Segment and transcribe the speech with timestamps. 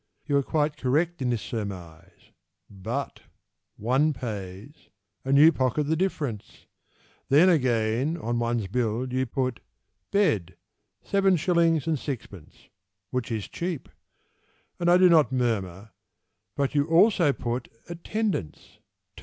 [0.25, 2.31] You are quite correct in this surmise.
[2.71, 3.21] But
[3.77, 4.89] One pays,
[5.23, 6.65] And you pocket the difference.
[7.29, 9.59] Then, again, on one's bill You put
[10.09, 10.55] Bed,
[11.05, 11.37] 7s.
[11.37, 12.53] 6d.
[13.11, 13.89] Which is cheap;
[14.79, 15.91] And I do not murmur;
[16.55, 18.79] But you also put Attendance,
[19.17, 19.19] 2s.